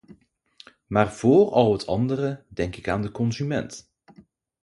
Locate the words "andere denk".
1.87-2.75